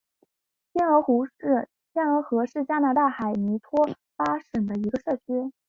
[0.73, 0.99] 天鹅
[2.23, 5.53] 河是加拿大马尼托巴省的一个社区。